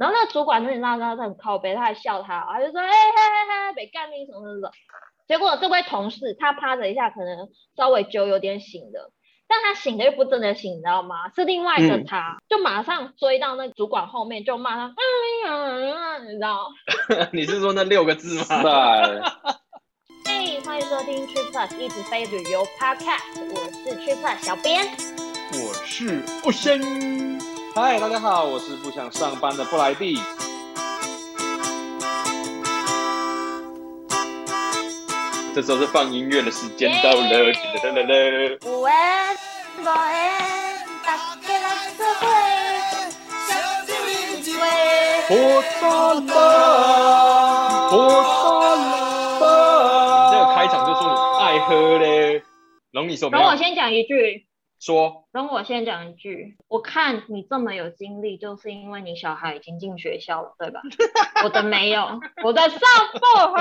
[0.00, 4.70] 然后那个主管就你知道他很靠背，他还笑他，他就说：“哎嘿嘿嘿，别干你什么什么。”
[5.28, 9.10] 结果这位同事他趴着一下，可能稍微酒有点醒的，
[9.46, 11.28] 但他醒的又不真的醒，你知道吗？
[11.36, 16.70] 是另外一个他，嗯、就马上追到那个主管后面，就骂他：“哎呀，你知道？”
[17.34, 18.62] 你是说那六个字吗？
[18.62, 19.20] 对。
[20.24, 24.86] 嘿，欢迎收听 Trip Plus 一直飞旅游 Podcast，我是 Trip Plus 小编，
[25.52, 27.39] 我是不生。
[27.72, 30.18] 嗨，大家好，我是不想上班的布莱蒂。
[35.54, 38.12] 这时候是放音乐的时间到了，哒哒哒哒。
[38.68, 39.36] 五万
[39.84, 39.94] 多人
[41.04, 42.26] 打开了社会，
[43.46, 43.54] 小
[43.86, 44.66] 酒一机会，
[45.28, 47.94] 火大了，火
[48.42, 50.32] 大了。
[50.32, 52.42] 这个开场就说你爱喝嘞，
[52.90, 53.30] 容你说。
[53.30, 54.49] 等我先讲一句。
[54.80, 60.80] 说，容我先讲一句，我看你这么有精力，就是因为你小孩已经进学校了，对吧？
[61.44, 62.78] 我的没有，我的送
[63.12, 63.20] 不
[63.52, 63.60] 回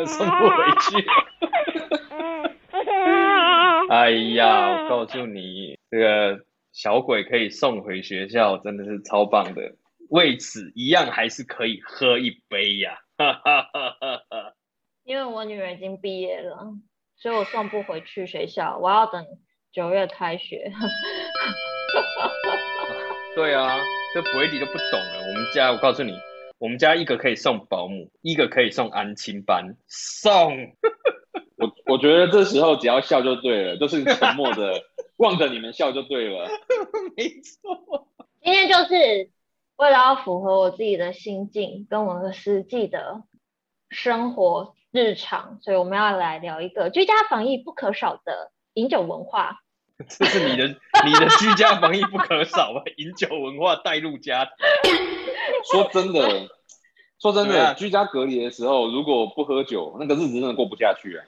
[0.00, 1.06] 去，送不回去。
[3.90, 6.40] 哎呀，我告诉你，这个
[6.72, 9.76] 小鬼可以送回学校，真的是超棒的。
[10.08, 12.98] 为此，一样还是可以喝一杯呀。
[15.04, 16.72] 因为我女儿已经毕业了，
[17.16, 19.26] 所以我送不回去学校，我要等。
[19.72, 20.72] 九月开学，
[23.36, 23.78] 对啊，
[24.14, 25.28] 这布莱蒂就不懂了。
[25.28, 26.18] 我们家，我告诉你，
[26.58, 30.74] 我们家一个可以送保姆，一个可以送安亲班，送。
[31.56, 34.82] 我我觉得这时候只要笑就对了，就是沉默的
[35.16, 36.48] 望着你们笑就对了。
[37.16, 38.08] 没错，
[38.40, 39.30] 今天就是
[39.76, 43.22] 为了要符合我自己的心境跟我的实际的
[43.90, 48.52] 生活日常，所以我们要来聊一个居家防疫不可少的。
[48.78, 49.58] 饮酒文化，
[50.08, 50.68] 这是你的
[51.04, 52.82] 你的居家防疫不可少啊！
[52.96, 54.94] 饮酒文化带入家庭。
[55.72, 56.48] 说真的，
[57.20, 61.24] 说真的，居家隔离的时候，如果不喝酒，那个日子真的过不下去啊。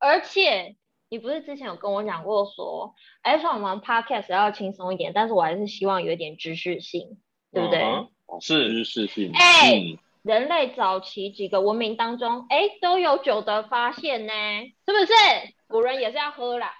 [0.00, 0.74] 而且，
[1.08, 7.18] 你不是之前有跟我讲过说，哎，说我们 podcast 要轻松一点，但是我还是希望有一点知识性，
[7.52, 7.80] 对不对？
[7.82, 8.10] 嗯、
[8.40, 9.30] 是知识性。
[9.32, 14.32] 哎，嗯、人类早期几个文明当中，哎，都有酒的发现呢，
[14.84, 15.12] 是不是？
[15.72, 16.70] 古人也是要喝啦，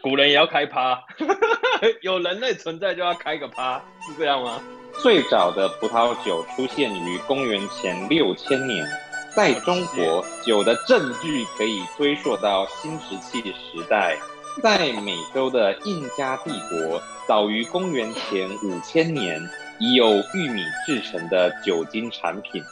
[0.00, 1.02] 古人也要开趴，
[2.02, 4.62] 有人类存在就要开个趴，是这样吗？
[5.02, 8.86] 最早的葡萄酒出现于公元前六千年，
[9.34, 14.16] 在中国，酒的证据可以追溯到新石器时代。
[14.62, 19.42] 在美洲的印加帝国，早于公元前五千年，
[19.80, 22.62] 已有玉米制成的酒精产品。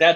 [0.00, 0.14] 在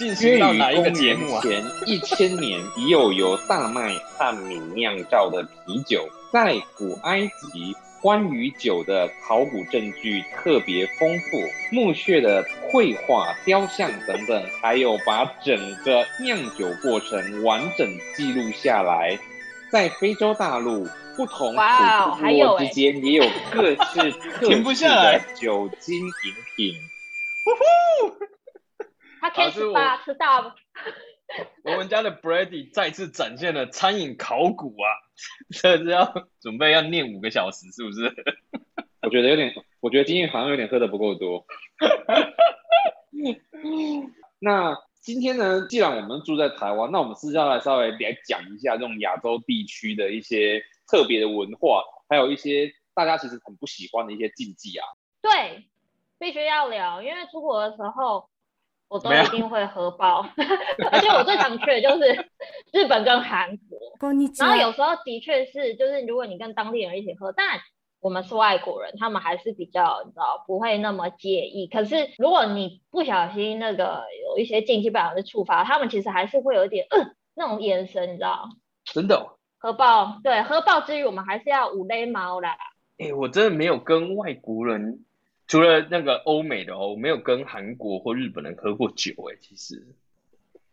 [0.00, 0.22] 印度。
[0.22, 6.08] 约于公元前一千年，已有由大麦和米酿造的啤酒。
[6.32, 19.18] 在古埃及，关于酒的考古证据特别丰富，墓穴的绘画、雕像等等，还有把整个酿酒过程完整记录下来。
[19.72, 23.76] 在非洲大陆，不同土著部落之间也有各式
[24.40, 26.74] 特色的酒精饮品。
[29.20, 30.54] 他开始把吃到了。
[31.62, 34.90] 我们家的 Brady 再次展现了餐饮考古啊！
[35.50, 38.12] 这是要准备要念五个小时，是不是？
[39.02, 41.46] 我觉得有点，我觉得今天好像有点喝的不够多。
[44.40, 54.84] 那今天呢，既然我们住在台湾，那我们是要来稍微来讲一下这种亚洲地区的一些特别的文化，还有一些大家其实很不喜欢的一些禁忌啊。
[55.22, 55.68] 对，
[56.18, 58.28] 必须要聊，因为出国的时候。
[58.90, 60.26] 我都一定会喝爆，
[60.90, 62.26] 而且我最常去的就是
[62.74, 63.78] 日本跟韩国。
[64.36, 67.60] 然后有时候的确是，就是如果你跟当地人一起喝，但
[68.00, 71.68] 我们是外国人，他们还是比较你知道不会那么介意。
[71.68, 78.48] 可是如果你不小心那个有一些禁忌不小的触发，他们其实还是会有一点嗯那种眼神，你知道？
[78.84, 79.38] 真的、哦？
[79.58, 82.56] 喝爆，对，喝爆之余，我们还是要五勒猫啦。
[82.98, 85.04] 哎、欸，我真的没有跟外国人。
[85.50, 89.36] 除了那个欧美的哦，我没有跟韩国或日本人喝过酒哎。
[89.42, 89.84] 其实，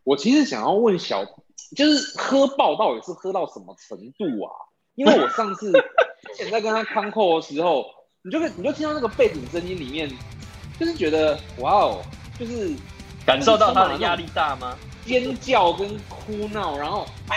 [0.03, 1.25] 我其实想要问小，
[1.75, 4.53] 就是喝爆到底是喝到什么程度啊？
[4.93, 5.71] 因为我上次
[6.29, 7.87] 之前在跟他康扣的时候，
[8.21, 10.07] 你就你就听到那个背景声音里面，
[10.79, 12.03] 就是觉得哇哦，
[12.37, 12.71] 就是
[13.25, 14.77] 感受到他的压力大吗？
[15.07, 17.35] 尖叫跟哭闹，然后啊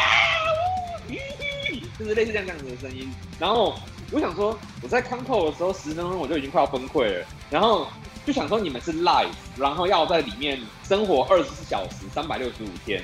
[1.09, 3.73] 呜呜，就是类似这样这样子的声音，然后。
[4.12, 7.87] 我想说，我在康扣的时候十分钟我就已经快要崩溃了，然后
[8.27, 13.03] 就想说你们是 live，然后要在里面生活二十四小时三百六十五天，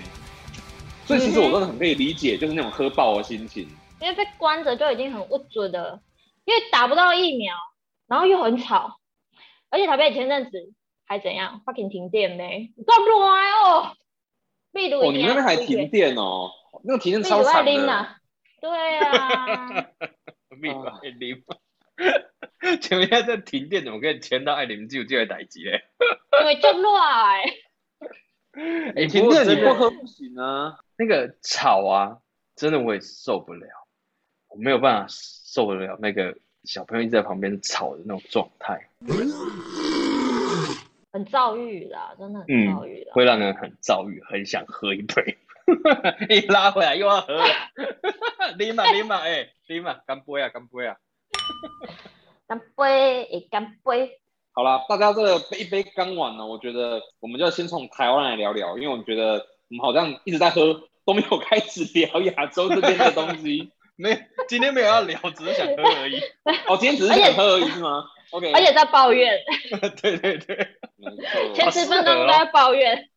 [1.04, 3.68] 所以其实我真的很可以理解，就是那种喝爆的心情。
[4.00, 6.00] 因为被关着就已经很不准了，
[6.44, 7.54] 因为打不到疫苗，
[8.08, 8.98] 然后又很吵，
[9.70, 10.72] 而且台北前阵子
[11.06, 12.42] 还怎样？fucking 停电呢？
[12.86, 13.92] 这么来哦！
[14.72, 16.50] 哦，你们那边还停电哦？
[16.84, 18.08] 那个停电超惨的。
[18.60, 19.85] 对啊。
[22.80, 25.84] 请问一下，这 停电怎么可以牵到爱啉酒这个代志嘞？
[26.40, 27.44] 因为这么来。
[28.96, 30.78] 哎，停电你不喝不行啊。
[30.96, 32.18] 那个吵啊，
[32.54, 33.66] 真的我也受不了，
[34.48, 38.88] 我没有办法受得了那个小朋友一直在旁边吵的那种状态，
[41.12, 45.36] 很躁郁啦，真的很躁郁啦，嗯，会让人很躁郁，很想喝一杯，
[46.30, 47.44] 一拉回来又要喝了，
[48.58, 50.96] 啉嘛啉嘛，哎，啉嘛，干杯啊，干杯啊，
[52.46, 54.20] 干杯，干杯。
[54.52, 59.46] 好啦，大家这个杯一杯干完了，我觉得我们就先从台湾来聊聊，因为我觉得。
[59.68, 63.72] 我们好像一直在喝，都没有开始聊亚洲这边的东西。
[63.98, 64.16] 没，
[64.46, 66.20] 今天没有要聊，只是想喝而已。
[66.68, 68.52] 哦，今天只是想喝而已是吗？OK。
[68.52, 69.36] 而且在抱怨。
[70.00, 70.68] 对对对。
[71.52, 73.08] 前十分钟都在抱怨。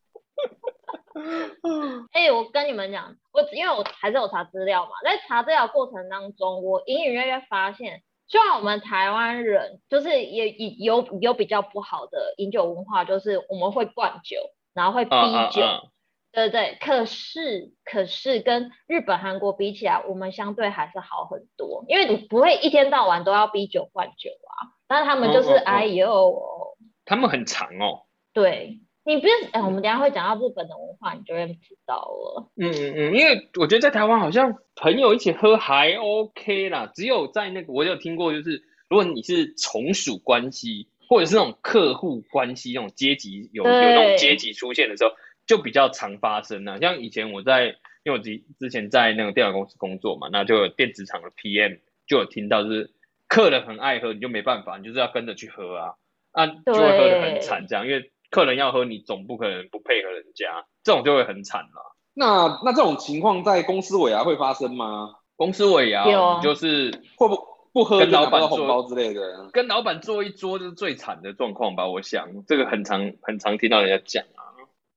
[2.12, 14.38] 哎、欸，我跟你们讲，我因为我还是有查资料嘛，在查资料过程当中，我隐隐约约发现，虽然我们台湾人就是也也有有比较不好的饮酒文化，就是我们会灌酒，
[14.72, 15.16] 然后会逼酒。
[15.16, 15.88] Uh, uh, uh.
[16.32, 24.70] 对对，可是可是跟日本、韩国比起来，我们相对还是好很多，因为你不会一天到晚都要逼酒灌酒啊。
[24.86, 28.06] 但是他们就是、哦哦哦、哎呦，他们很长哦。
[28.32, 32.50] 对，你不是哎，我们等下会讲到日本的文化，你就会知道了。
[32.56, 45.10] 嗯嗯嗯，因为我觉得在台湾好像朋友一起喝还 OK 啦，只有在那个我有听过，就是如果你是从属关系或者是那种客户关系那种阶级有有那种阶级出现的时候。
[45.46, 47.64] 就比较常发生啊，像以前我在，
[48.04, 52.92] 因为我之之前在那个电脑公司工作嘛，那就有电子厂的 PM 就有听到，就是
[53.26, 55.94] 客人很爱喝，你就没办法，你就是要跟着去喝啊，
[56.30, 61.96] 啊就会喝的很惨这样，因为客人要喝，你总不可能不配合人家，这种就会很惨了。
[62.14, 65.14] 那那这种情况在公司尾牙会发生吗？
[65.36, 66.04] 公司尾牙
[66.40, 67.38] 就是会不
[67.72, 71.86] 不喝跟老板红包之类的，跟老板坐一桌就是最惨的状况吧？
[71.86, 74.42] 我想这个很常很常听到人家讲啊。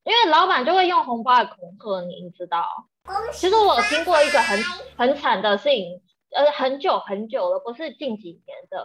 [0.04, 2.66] 因为老板就会用红包来恐吓你，你知道？
[3.32, 4.60] 其实我听过一个很
[4.98, 6.02] 很惨的事情，
[6.36, 8.84] 呃，很久很久了，不是近几年的。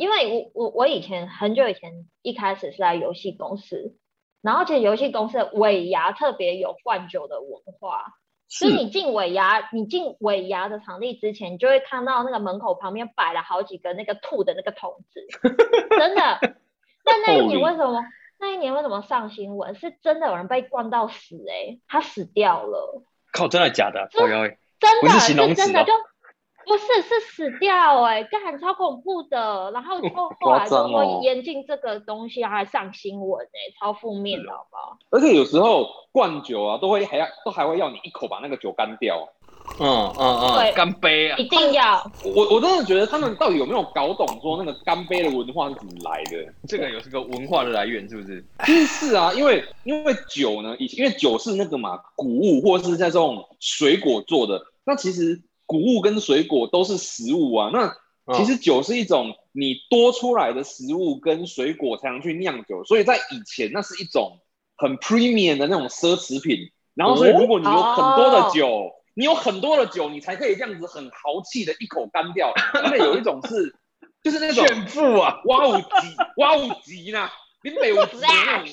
[0.00, 1.92] 因为我我我以前很久以前
[2.22, 3.98] 一开始是在游戏公司，
[4.40, 8.14] 然后其实游戏公司的尾牙特别有灌酒的文化，
[8.48, 15.20] 所以你进尾牙，你进尾牙的场地之前，你就会看到那个门口旁边摆了好几个那个吐的那个桶子，
[15.98, 16.56] 真的。
[17.04, 18.02] 但那一年为什么？
[18.38, 19.74] 那一年为什么上新闻？
[19.74, 23.02] 是真的有人被灌到死哎、欸，他死掉了。
[23.34, 24.08] 靠，真的假的？
[24.10, 24.48] 真的，
[24.78, 25.92] 真的是真的就
[26.66, 29.70] 不是是死掉哎、欸，这很超恐怖的。
[29.72, 34.98] 然后后后来就会严禁这个东西，还上新闻哎、欸，超负面的好不好？
[35.10, 39.28] 而且有时候灌酒啊，都会还要都还会要你一口把那个酒干掉。
[39.78, 41.36] 嗯嗯嗯，干杯啊！
[41.38, 42.02] 一定要。
[42.24, 46.52] 我我真的觉得他们到底有没有搞懂说那个干杯的文化是怎么来的？
[46.66, 48.44] 这个有是个文化的来源，是不是？
[48.86, 54.60] 是啊，因为因为酒呢，以因为酒是那个嘛，谷物或者是在这种水果做的。
[54.84, 55.40] 那其实
[55.70, 57.70] 谷物跟水果都是食物啊。
[57.72, 57.94] 那
[58.36, 64.40] 其实酒是一种你多出来的食物跟水果才能去酿酒，所以在以前那是一种
[64.76, 66.58] 很 premium 的那种奢侈品。
[66.94, 68.66] 然后所以如果你有很多的酒。
[68.66, 72.54] 哦你有很多的酒，你才可以这样子很豪气的一口干掉。
[72.86, 73.74] 因为有一种是，
[74.22, 77.28] 就是那种炫富啊， 哇五级，哇五级呢，
[77.62, 78.68] 你每五级那种，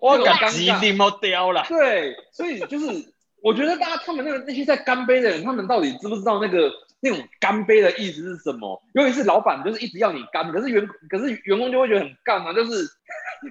[0.00, 1.66] 哇五级你莫掉了。
[1.68, 3.11] 对，所以就是
[3.42, 6.70] 我觉得大家他们那个那些在干杯的人，他们到底知不知道那个
[7.00, 8.80] 那种干杯的意思是什么？
[8.94, 12.72] 尤其是老板就是一直要你干，可是员可是员工就会觉得很干嘛，就是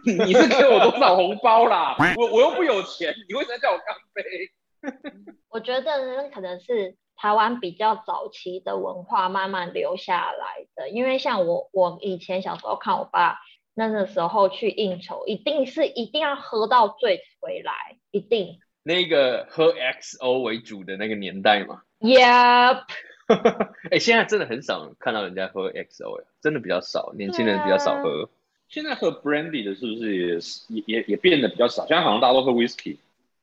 [0.06, 1.96] 你是给我多少红包啦？
[2.18, 4.24] 我我又不有钱，你为什么叫我干杯？
[5.50, 13.40] 我觉得可能是台湾比较早期的文化慢慢留下来的，因为像我，我以前小时候看我爸
[13.74, 17.74] 那个时候去应酬，一定是一定要喝到醉回来，
[18.12, 18.60] 一定。
[18.84, 21.84] 那个喝 XO 为主的那个年代嘛。
[22.00, 22.84] Yep。
[23.32, 28.30] 哎、欸，现在真的很少看到人家喝 XO，真的比较少，年轻人比较少喝。
[28.68, 30.16] 现在喝 Brandy 的是不是
[30.70, 31.86] 也也也变得比较少？
[31.88, 32.98] 现在好像大家都喝 Whisky。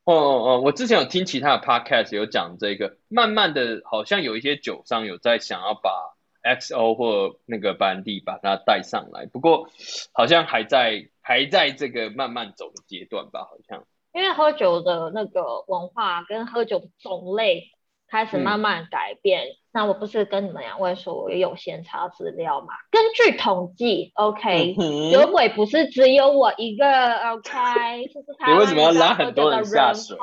[0.04, 0.60] 哦哦哦！
[0.60, 9.70] 我之前有听其他的 podcast 有讲这个，慢慢的好像有一些酒商有在想要把 XO 或那个班地把它带上来，不过
[10.12, 13.84] 好像还在还在这个慢慢走的阶段吧，好像。
[14.18, 17.70] 因为喝酒的那个文化跟喝酒的种类
[18.10, 22.68] 开始慢慢改变，嗯、那我不是跟你们两位说，我也有先查资料嘛？
[22.90, 26.84] 根据统计，OK，、嗯、有鬼不是只有我一个
[27.30, 30.18] ，OK， 就是台湾你为什么要拉很多人下水？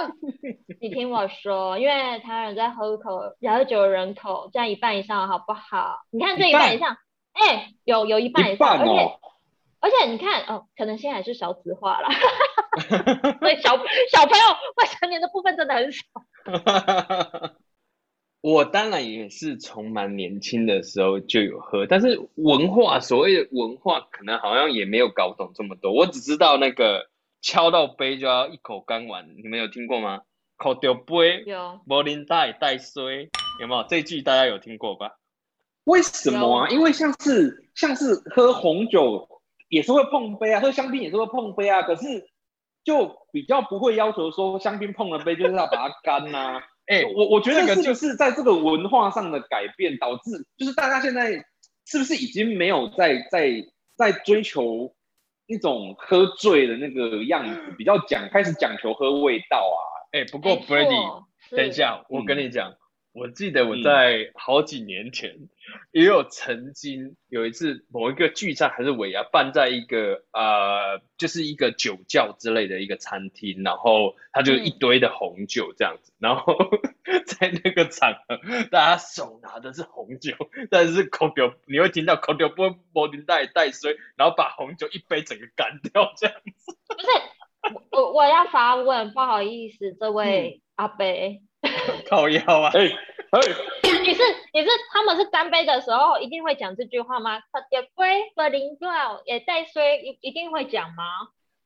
[0.80, 5.98] 你听我说，因为台湾人在喝口喝酒人口占一半以上，好不好？
[6.10, 6.96] 你看这一半以上，
[7.34, 9.18] 哎、欸，有有一半以上，哦、而且
[9.80, 12.08] 而且你看，哦，可能现在还是少子化了，
[13.40, 13.76] 所以小
[14.10, 14.44] 小朋友
[14.76, 16.02] 未成年的部分真的很少。
[18.40, 25.92] 我当然也是从蛮年轻的时候就有喝，但是文化，所谓的文化，可能好像也没有搞懂这么多。
[25.92, 27.10] 我只知道那个
[27.42, 30.20] 敲到杯就要一口干完，你们有听过吗？
[30.56, 33.28] 口丢杯有，柏林带带衰，
[33.60, 33.84] 有没有？
[33.88, 35.16] 这句大家有听过吧？
[35.84, 36.68] 为什么啊？
[36.68, 39.28] 因为像是像是喝红酒
[39.68, 42.28] 也是会碰杯啊，喝香槟也是会碰杯啊，可是
[42.88, 46.62] 就比较不会要求说香槟碰了杯就是要把它干呐、啊。
[46.88, 51.32] 哎、欸，我我觉得是不是在这个文化上的改变导致，就是大家现在
[51.84, 53.52] 是不是已经没有在在
[53.94, 54.94] 在追求
[55.46, 59.80] 一种喝醉的那个样子，比较讲开始讲求喝味道啊？
[60.12, 62.70] 哎、欸，不过 Brady，等一下，我跟你讲。
[62.70, 62.76] 嗯
[63.18, 65.48] 我记得我在好几年前，嗯、
[65.90, 76.54] 也有曾经有一次某一个聚餐还是尾牙办在一个呃，就是一个酒窖之类的一个餐厅，然后他就一堆的红酒这样子，嗯、然后
[77.26, 78.38] 在那个场合，
[78.70, 80.34] 大家手拿的是红酒，
[80.70, 86.76] 但是口掉，你会听到口掉不不停带带水，然后把红酒一杯整个干掉这样子。
[86.86, 87.08] 不是，
[87.90, 91.04] 我我要发问，不好意思，这位阿伯。
[91.04, 91.47] 嗯
[92.08, 92.70] 靠腰啊！
[92.74, 92.80] 哎
[93.30, 93.40] 哎，
[94.02, 94.22] 你是
[94.54, 97.40] 你是他们是干杯的时候一定会讲这句话吗？
[97.52, 101.04] 喝掉杯不零掉也带水一一定会讲吗？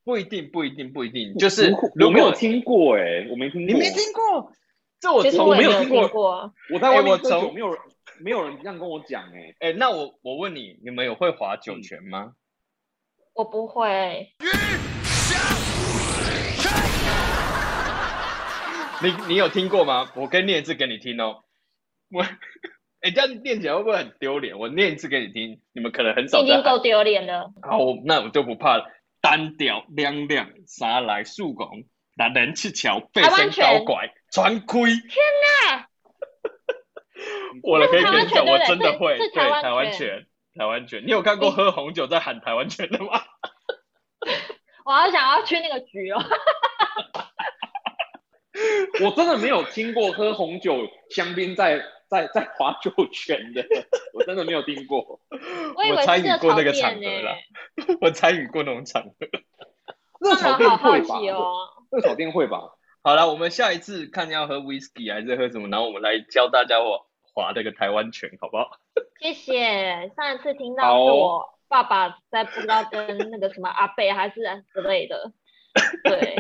[0.05, 1.73] 不一定不一定不一定，就是
[2.05, 4.53] 我没有听过哎、欸，我没听过，你没听过？
[4.99, 7.79] 这我从我没有听过，我，我在外面喝酒没有人
[8.21, 12.33] 没有人这样跟我讲哎哎，那我我问你，你们有会划酒泉吗？
[13.35, 14.35] 我不会。
[19.03, 20.13] 你你有听过吗？
[20.15, 21.43] 我可以念一次给你听哦。
[22.11, 22.23] 我，
[23.01, 24.57] 哎，这样念起来会不会很丢脸？
[24.59, 26.41] 我念一次给你听，你们可能很少。
[26.41, 27.53] 已经够丢脸了。
[27.63, 28.87] 好，那我就不怕了。
[29.21, 31.85] 单调亮亮，啥来速拱，
[32.17, 34.91] 男人去桥，背身高拐，穿亏。
[34.91, 35.17] 天
[35.71, 35.89] 哪！
[37.63, 39.19] 我可以跟你讲，我真的会。
[39.19, 41.05] 对，台湾拳，台湾拳。
[41.05, 43.21] 你有看过喝红酒在喊台湾拳的吗？
[44.85, 46.21] 我好想要去那个局哦。
[49.05, 53.65] 我真的没有听过喝红酒香槟在在在划酒泉的，
[54.13, 55.21] 我真的没有听过。
[55.31, 57.37] 我参与过那个场合了，
[58.03, 59.11] 我参与过那种场合。
[60.21, 61.17] 热炒店会吧？
[61.91, 62.61] 热炒店会吧？
[63.03, 68.71] 好了，我们下一次看要喝 whisky 还是喝什么，然后我们来教大家我划这个台湾拳，好不好？
[69.21, 70.13] 谢谢。
[70.15, 74.35] 上一次听到是我爸爸在不知道跟那个什么阿贝还是
[74.73, 75.33] 之类的。
[76.05, 76.37] 对，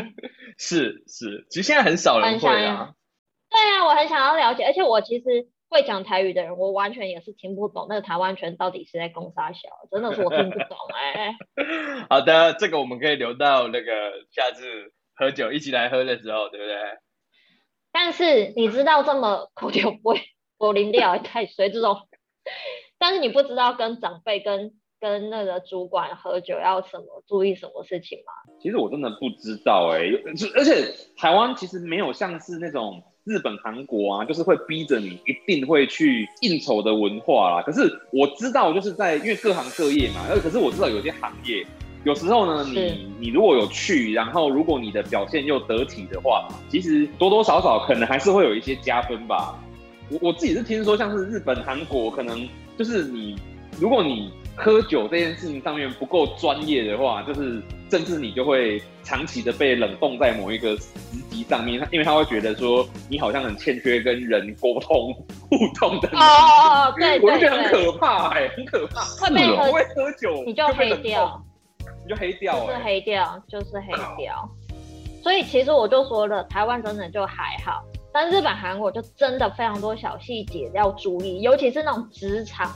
[0.59, 2.95] 是是，其实现在很少人会啊。
[3.51, 11.37] 对啊，我很想要了解，而且我其实会讲台语的人，我完全也是听不懂那个台湾拳到底是在攻啥小，真的是我听不懂 哎、欸。
[12.09, 16.77] 好的，这个我们可以留到那个下次喝酒一起来喝的时候，对不对？
[17.93, 20.23] 但是你知道这么口酒不会
[20.59, 22.09] 我林料太水这种，
[22.99, 24.75] 但是你不知道跟长辈跟。
[25.03, 28.33] 跟那个主管喝酒要什么注意什么事情吗？
[28.63, 30.23] 其实我真的不知道哎、欸，
[30.55, 37.63] 而且台湾其实没有像是那种日本、韩国啊，就是会逼着你一定会去应酬的文化啦。
[37.67, 37.81] 可是
[38.13, 41.67] 我知道，就是在因为各行各业嘛，而可是我知道有些行业，
[42.05, 49.59] 有时候呢，你你如果有去，然后如果你的表现又得体的话，其实多多少少可能还是会有一些加分吧。
[50.13, 53.35] 我我自己是听说，像是日本、韩国，可能就是你
[53.81, 54.31] 如果你。
[54.55, 60.85] 喝酒这件事情上面不够专业的话，就是甚至你就会长期的被冷冻在某一个职
[61.31, 65.13] 级上面，因为他会觉得说你好像很欠缺跟人沟通
[65.49, 66.09] 互动的。
[66.13, 69.01] 哦，对，我就觉得很可怕哎、欸，很可怕。
[69.01, 71.43] 会被喝，会喝酒你就黑掉，
[72.05, 74.49] 你就黑掉，就是黑掉，就是黑掉。
[75.23, 77.83] 所以其实我就说了，台湾真的就还好，
[78.13, 82.71] 但日本、韩国就真的非常多小细节要注意，尤其是那种职场。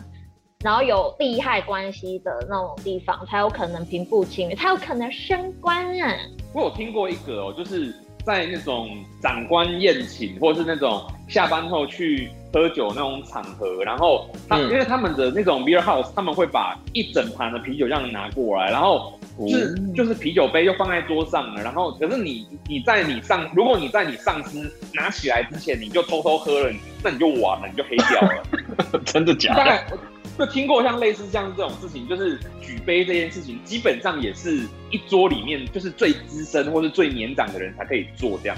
[0.65, 6.13] 然后有利害关系的那种地方，才有可能平步青云，才有可能升官啊。
[6.53, 7.95] 我有听过一个哦，就是
[8.25, 8.89] 在那种
[9.23, 26.73] 长官宴请，或是那种下班后去喝喝酒那种场合，然后他、嗯、因为他们的那种 beer house，他们会把一整盘的啤酒这样拿过来，然后就是、嗯、就是啤酒杯就放在桌上了，然后可是你你在你上，如果你在你上司拿起来之前你就偷偷喝了，
[27.05, 29.99] 那你就完了，你就黑掉了， 真的假的？
[30.39, 38.57] 就听过像类似像这种事情，就是举杯这件事情，基本上也是一桌里面就是最资深或是最年长的人才可以做这样。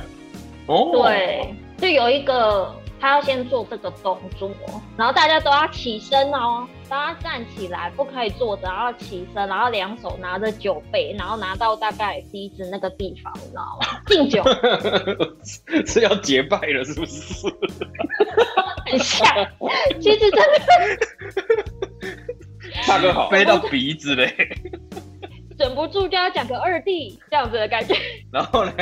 [0.67, 2.75] 哦，对，就有一个。
[3.01, 4.51] 他要先做这个动作，
[4.97, 14.01] 然后大家都要起身哦，大家站起来，不可以坐着，然后起身，然后两手拿着酒杯，然后拿到大概鼻子那个地方，你知道吗？
[14.07, 14.43] 敬酒
[15.87, 17.47] 是要结拜了，是不是？
[18.87, 19.29] 很像，
[20.01, 20.61] 其实真的，
[22.87, 24.35] 大哥好，飞到鼻子嘞，
[25.59, 27.95] 忍不住就要讲个二弟这样子的感觉。
[28.33, 28.73] 然后呢，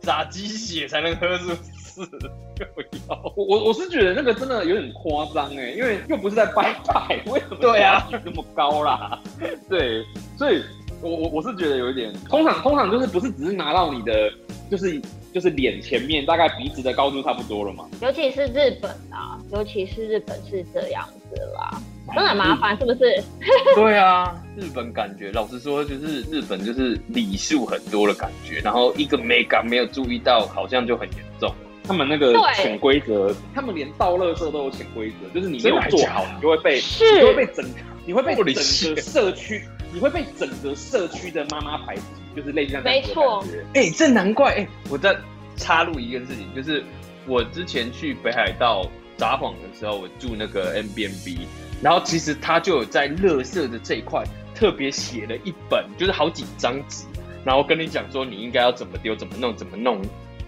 [0.00, 1.75] 炸鸡血才能喝，是不是？
[3.36, 9.20] 我我我是觉得那个真的有点夸张哎，因为又不是在拜拜，为什么对啊举那么高啦？
[9.68, 10.04] 对，
[10.36, 10.62] 所以
[11.00, 14.30] 我我我是觉得有一点，通常通常就是不是只是拿到你的，
[14.70, 15.00] 就是
[15.32, 17.86] 就是脸前面大概鼻子的高度差不多了嘛。
[18.00, 21.80] 尤其是日本啊，尤其是日本是这样子啦，
[22.14, 23.22] 真的很麻烦是不是？
[23.76, 31.54] 对啊，日本感觉老实说就是日本就是礼数很多的感觉，然后一个美感没有注意到，好像就很严重。
[31.86, 37.64] 他们那个潜规则，他们连倒垃圾都有潜规则，就是你没有做好，你就会被，你就会被整，
[38.04, 39.62] 你会被整个社区，
[39.92, 42.02] 你会被整个社区的妈妈排挤，
[42.34, 42.84] 就是类似这样。
[42.84, 43.44] 没错。
[43.74, 44.68] 哎、欸，这难怪哎、欸！
[44.90, 45.16] 我在
[45.56, 46.82] 插入一件事情，就是
[47.26, 48.84] 我之前去北海道
[49.16, 51.46] 札幌的时候，我住那个 M B N B，
[51.80, 54.24] 然后其实他就有在垃圾的这一块
[54.54, 57.04] 特别写了一本，就是好几张纸，
[57.44, 60.00] 然后跟你讲说你应该要怎么丢、怎么弄、怎么弄。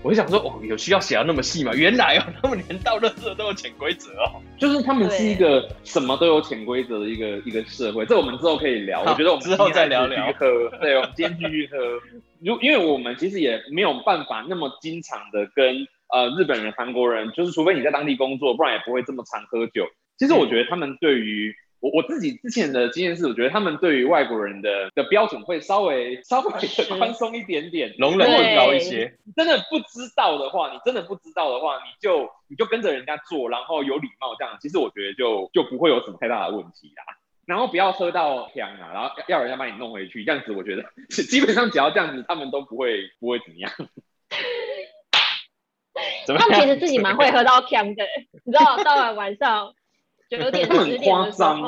[0.02, 1.73] 我就想说，哦，有需要写到那么细吗？
[1.75, 8.07] 原来哦，他们连倒垃圾都有潜规则哦，就是他们是一个什么都有潜规则的一个一个社会。
[8.07, 9.02] 这我们之后可以聊。
[9.02, 10.33] 我觉得我们之后再聊聊。
[10.35, 10.47] 喝，
[10.81, 11.76] 对，我们今天继续喝。
[12.40, 19.85] 如因为我们其实也没有办法那么经常的跟呃日本人、韩国人，就是除非你在当地工作，不然也不会这么常喝酒。
[20.17, 21.55] 其实我觉得他们对于。
[21.80, 29.16] 我我自己之前的经验是，我觉得他们对于外国人的的标准会稍微稍微的宽松一点点，容忍会高一些。
[29.37, 37.05] 真的不知道的话，你真的不知道的话，你就你就跟着人家做，然后有礼貌这样，其实我觉得就就不会有什么太大的问题啦。
[37.46, 43.70] 然后不要喝到呛啊，然后要人家把你弄回去，这样子我觉得基本上只要这样子，他们都不会不会怎么样。
[46.26, 46.50] 怎么样？
[46.50, 48.05] 他们其实自己蛮会喝到呛的，
[48.44, 49.74] 你知道，到了晚上。
[50.29, 51.62] 有点 很夸张，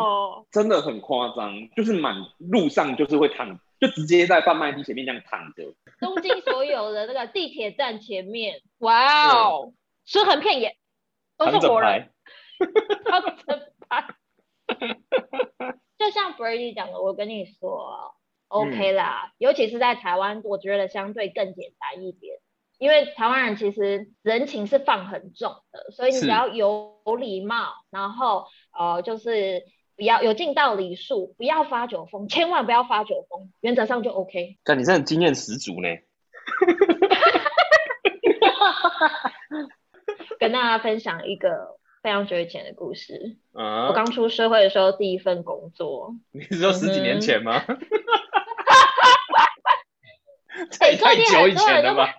[0.50, 5.74] 真的很夸张，就是满路上就是会躺，就直接在贩卖机前面这样躺着。
[6.00, 9.72] 东京所有的那个地铁站前面，哇哦，
[10.04, 10.76] 尸横遍野，
[11.38, 12.10] 都是活人，
[13.06, 14.14] 躺着拍。
[15.98, 18.14] 就像 Brady 讲的，我跟你说
[18.48, 22.38] ，OK 啦，嗯、尤其是在台湾，我觉得相对更简单一点。
[22.80, 29.64] 因为台湾人其实人情是放很重的，所以你只要有礼貌，然后呃就是
[29.96, 34.56] 不要有尽到礼数，不要发酒疯，千万不要发酒疯，原则上就 OK。
[34.64, 35.88] 但你真的经验十足呢。
[40.38, 43.36] 跟大家分享一个非常久以前的故事。
[43.52, 46.14] 啊、我刚出社会的时候，第一份工作。
[46.32, 47.62] 你是说十几年前吗？
[50.70, 52.14] 这也太久以前了吧？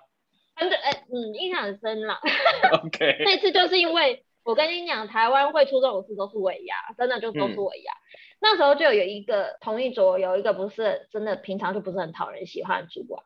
[0.62, 2.19] 真的哎，嗯，印象很深了。
[2.86, 7.91] OK，那次就是因为我跟你讲，台湾会出这种事都是尾牙，真的就都是尾牙。
[7.91, 13.24] 嗯、那时候就有一个同一桌有一个不是真的平常就不是很讨人喜欢的主管，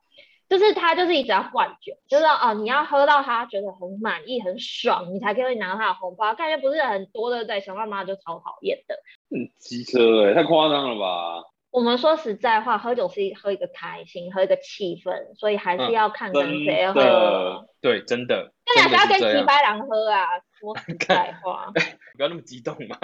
[0.48, 8.96] 就是他就是一直要灌酒，就是哦你要喝到他觉得很满意很爽，你才可以拿他的红包，感觉不是很多的对想办法就超讨厌的。
[9.36, 11.44] 嗯，机车哎、欸，太夸张了吧？
[11.76, 17.02] 我们说实在话，喝酒是喝一个开心，喝一个气氛，所以还是要看跟谁喝。
[17.02, 18.54] 嗯、对，真的。
[18.78, 20.24] 那不要跟鸡白狼喝啊！
[20.58, 21.74] 说实 在话，
[22.16, 22.98] 不要那么激动嘛。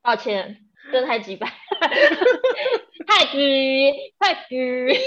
[0.00, 0.56] 抱歉，
[0.90, 1.46] 真的太急白，
[3.06, 4.98] 太急，太鸡。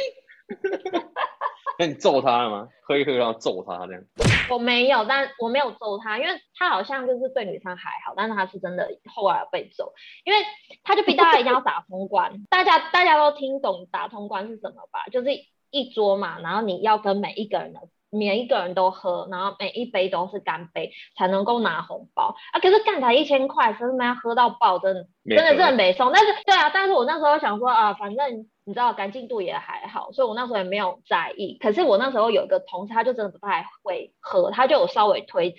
[1.80, 2.68] 那你揍他了吗？
[2.84, 4.04] 喝一喝然后揍他这样？
[4.50, 9.94] 我没有，但我没有揍他，因为他好像就是对女生还好，但是他是真的后来被揍，
[10.26, 10.40] 因为
[10.84, 15.06] 他就逼大家一定要打通关， 大家大家都听懂打通关是什么吧？
[15.10, 15.30] 就是
[15.72, 17.80] 一桌嘛，然后你要跟每一个人的
[18.12, 22.60] 每一个人都喝，然后每一杯都是干杯才能够拿红包啊。
[22.60, 26.12] 可是干才一千块，真的要喝到爆，真的真的真的没送。
[26.12, 31.58] 但是对啊，但是我那时候想说啊，反正你知道干净度也还好，所以我那时候也没有在意。
[31.60, 35.58] 可是我那时候有一个同事，他就真的不太会喝，他就有稍微推辞，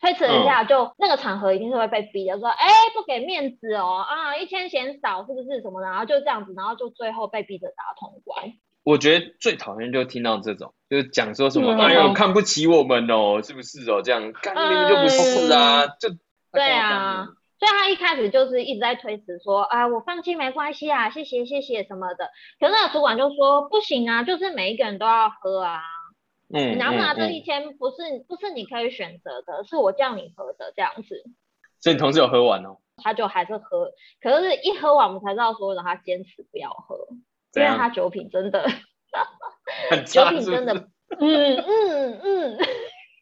[0.00, 8.52] 推辞一下就、嗯、那个场合一定是会被逼的，说哎不给面子哦啊一千嫌少是不是什么的，然后就这样子，然后就最后被逼着打通关。
[8.84, 14.00] 我觉得最讨厌就听到这种，就是讲说什么、嗯、哎呦看不起我们哦，是不是哦？
[14.02, 16.08] 这样干明明就不是啊，嗯、就
[16.52, 17.26] 对啊，
[17.58, 22.30] 所以他一开始就是一直在推辞说啊，我放弃没关系啊，谢谢谢谢什么的。
[22.58, 25.80] 可是那个主管就说不行啊，就是每一个人都要喝啊，
[26.52, 31.24] 嗯，你拿不拿这一千不是、嗯、不是你可以选择的，是我叫你喝的这样子。
[31.80, 32.78] 所以你同事有喝完哦？
[32.96, 36.96] 他就还是喝，可是一喝完我们才知道说让他坚持不要喝。
[37.58, 38.68] 因为他酒品真的，
[40.06, 40.74] 酒品真的，
[41.18, 42.58] 嗯嗯嗯，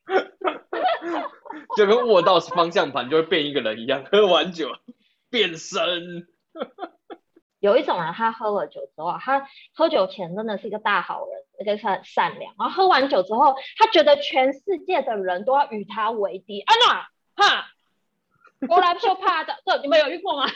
[1.76, 4.70] 就跟握到方向盘就会变一个人一样， 喝完酒
[5.30, 6.26] 变身。
[7.60, 12.54] 有一种人，他喝了酒之后，他喝酒前真的是一个大好人，而且是很善良。
[12.58, 16.60] 然后喝完酒之后，他觉得全世界的人都要与他为敌。
[16.60, 17.66] 安娜，哈，
[18.68, 20.46] 我来就怕的，这你们有遇过吗？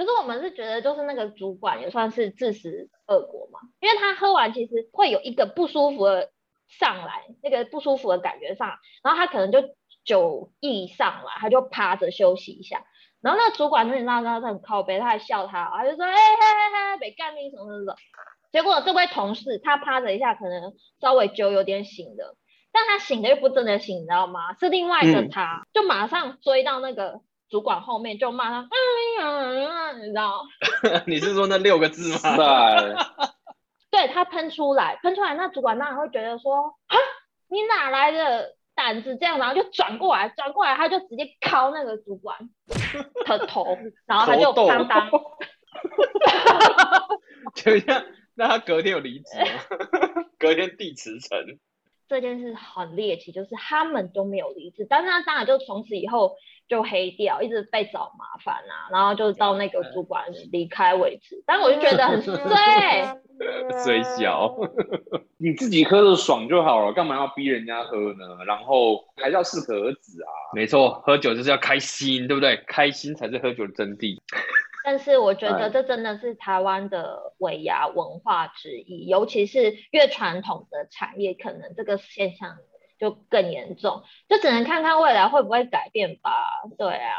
[0.00, 6.30] 可是我们是觉得，就是那个主管也算是自食恶果嘛，因为他喝完其实会有一个不舒服的
[6.68, 9.62] 上来，那个不舒服的感觉上，然后他可能就
[10.02, 12.82] 酒意上来，他就趴着休息一下，
[13.20, 17.94] 然后那个主管就你知道他很靠北，他还笑他，他就说，哎嘿嘿嘿，别干你什么什么，
[18.50, 22.36] 结果这位同事他趴着一下，可能稍微酒有点醒的，
[22.72, 24.54] 但他醒的又不真的醒，你知道吗？
[24.54, 27.20] 是另外一个他，就马上追到那个。
[27.50, 28.70] 主管后面就骂他，嗯
[29.22, 30.42] 呀，你知道？
[31.06, 32.36] 你是说那六个字吗？
[33.90, 36.96] 对，他喷出来，喷出来，那主管当然会觉得说，啊，
[37.48, 39.38] 你哪来的胆子这样？
[39.38, 42.38] 然后就转过来，转过来，他就直接敲那个主管
[43.26, 45.10] 的头，然后他就当当，
[47.54, 48.04] 就这样，
[48.34, 50.24] 那他隔天有离职吗？
[50.38, 51.58] 隔天递辞呈。
[52.08, 56.34] 这件事很猎奇，就是他们都没有离职，但是他当然就从此以后
[56.70, 61.42] 就黑掉，一直被找麻烦啊，然后就到那个主管离开为止。
[61.44, 63.18] 但我就觉得很 衰，
[63.84, 64.54] 衰小，
[65.36, 68.44] 你自己喝的爽就好了，干嘛要逼人家喝呢？
[68.46, 70.30] 然后还是要适可而止啊。
[70.54, 72.56] 没错，喝酒就是要开心，对不对？
[72.68, 74.16] 开心才是喝酒的真谛。
[74.84, 82.56] 但是我觉得这真的是台湾的尾牙文化之一，尤其是越传统的产业，可能这个现象
[83.00, 86.30] 就更严重，就只能看看未来会不会改变吧。
[86.76, 87.12] 对啊。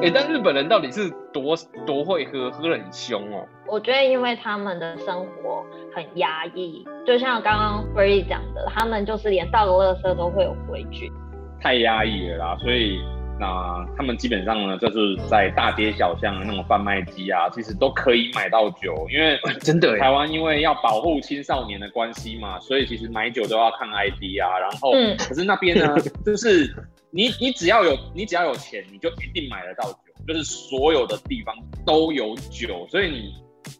[0.00, 3.44] 哎、欸，但日本人到底是多多会喝，喝得很凶哦。
[3.66, 11.12] 我觉得因为他们的生活很压抑，就像刚刚 Free 讲的，他们就是连倒个垃圾都会有规矩，
[11.60, 12.98] 太压抑了啦，所以。
[13.40, 19.06] 那他们基本上呢，就是在大街小巷那种贩卖机啊，其实都可以买到酒。
[19.10, 24.58] 因为 真的，台湾因为要保护青少年的关系嘛，所以其实买酒都要看 ID 啊。
[24.58, 26.74] 然后，嗯、可是那边呢， 就是
[27.10, 31.54] 你你只要有你只要有钱，你就一定买得到酒，就是所有的地方
[31.86, 33.32] 都有酒，所以你。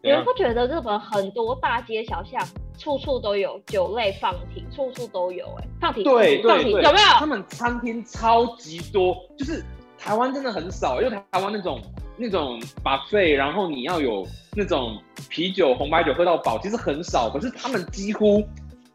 [0.03, 2.39] 你们不觉得日本很多大街小巷
[2.79, 7.09] 处处都有酒类放题，处处都有哎、欸，放题对放题，有没有？
[7.19, 9.63] 他们餐厅超级多，就是
[9.99, 11.83] 台湾真的很少，因为台湾那种
[12.17, 14.97] 那种 buffet，然后你要有那种
[15.29, 17.29] 啤酒、红白酒喝到饱，其实很少。
[17.29, 18.47] 可是他们几乎，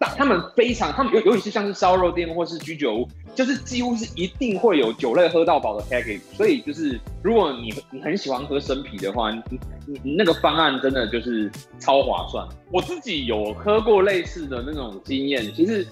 [0.03, 3.07] 他们非常，他们尤尤其是像是烧肉店或是居酒屋。
[3.35, 9.41] 就是几乎是一定会有酒类喝到饱的 package，所以就是如果你你很喜欢喝生啤的话，你
[9.87, 12.47] 你你那个方案真的就是超划算。
[12.71, 15.87] 我自己有喝过类似的那种经验，其实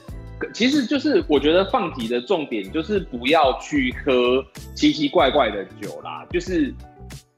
[0.54, 4.46] 其实就是我觉得放题的重点就是不要去喝
[4.76, 6.72] 奇奇怪怪的酒啦，就是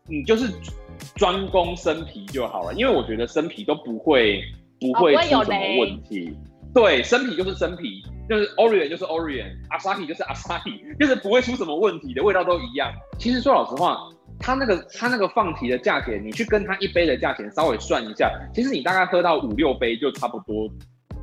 [0.09, 0.51] 你就是
[1.15, 4.43] 专攻生啤就好了，因为我觉得生啤都不会
[4.81, 6.35] 不会出什么问题。
[6.73, 8.03] 对，生啤就是生啤。
[8.29, 12.89] 就是 Orient 就是 Orient，Asahi 就是 Asahi， 就是不会出什么问题的，味道都一样。
[13.19, 13.99] 其实说老实话，
[14.39, 20.69] 他那个他那个放题的价钱，你去跟他一杯的价钱稍微算一下，其实你大概喝到五六杯就差不多，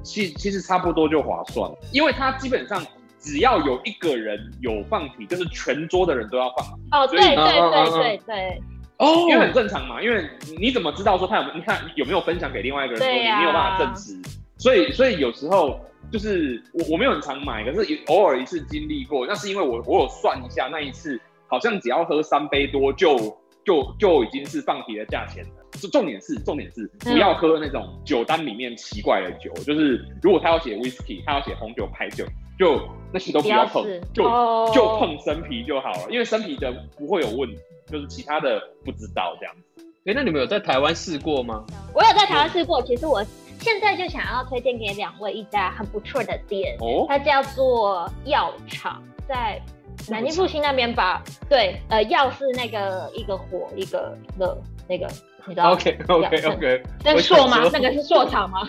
[0.03, 1.71] 其其实差不多就划算。
[1.91, 2.87] 因为他基本上
[3.19, 6.73] 只要有一个人有放题，就是全桌的人都要放题。
[6.93, 8.63] 哦，对对对对对。
[8.99, 11.55] 哦，因为很正常嘛，因为你怎么知道说他有？
[11.55, 13.09] 你看有没有分享给另外一个人说？
[13.11, 14.21] 说你没有办法证实。
[14.61, 15.81] 所以所以有时候。
[16.11, 23.17] 就是我我没有很常买，可是偶尔一次经历过，那是因为我我有算一下，那一次好像只要喝三杯多就
[23.65, 25.51] 就就已经是放题的价钱了。
[25.93, 32.25] 重点是重点是不要喝那种酒单里面奇怪的酒，嗯、就是如果他要写 whisky，他要写红酒、白酒，
[32.59, 32.81] 就
[33.13, 39.87] 那些都不要碰，要就、哦、就碰生啤就好了，因为生啤的不会有问题，就是其他的不知道这样子。
[40.07, 41.63] 哎、欸，那你们有在台湾试过吗？
[41.95, 43.23] 我有在台湾试过，其实我
[43.61, 49.61] 现在就想要推荐给两位一家很不错的店，哦，它叫做药厂，在。
[50.09, 54.57] 南京复兴那边吧，对，呃，药是那个一个火一个乐，
[54.89, 55.07] 那个
[55.45, 57.59] 你知道？OK OK OK，那是硕吗？
[57.71, 58.67] 那个是硕厂吗？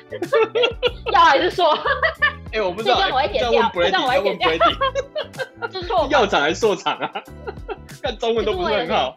[1.14, 1.72] 药还是硕？
[2.52, 2.96] 哎、欸，我不知道。
[2.96, 4.50] 这段我会剪掉，这段我会剪掉。
[5.72, 6.06] 是硕。
[6.12, 7.10] 药厂还是硕厂啊？
[8.04, 9.16] 看中文都不是很好。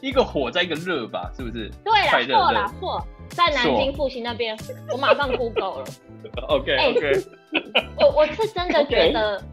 [0.00, 1.70] 一个火在一个热吧，是不是？
[1.84, 4.56] 对啦，错啦，错，在南京复兴那边，
[4.90, 5.84] 我马上 Google 了。
[6.48, 7.12] OK OK，、
[7.74, 9.40] 欸、我我是真的觉得。
[9.40, 9.44] Okay.